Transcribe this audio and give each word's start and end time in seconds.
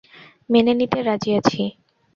মেনে 0.49 0.73
নিতে 0.73 0.99
রাজি 1.01 1.31
আছি। 1.39 1.61